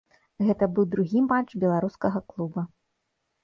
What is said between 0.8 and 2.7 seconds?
другі матч беларускага клуба.